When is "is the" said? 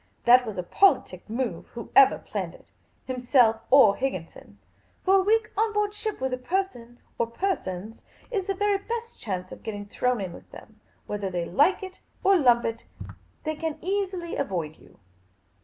8.31-8.55